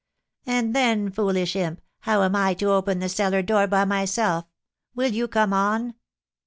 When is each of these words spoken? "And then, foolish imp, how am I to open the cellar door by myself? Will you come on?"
"And 0.47 0.73
then, 0.75 1.11
foolish 1.11 1.55
imp, 1.55 1.79
how 1.99 2.23
am 2.23 2.35
I 2.35 2.55
to 2.55 2.71
open 2.71 2.97
the 2.97 3.07
cellar 3.07 3.43
door 3.43 3.67
by 3.67 3.85
myself? 3.85 4.45
Will 4.95 5.11
you 5.11 5.27
come 5.27 5.53
on?" 5.53 5.93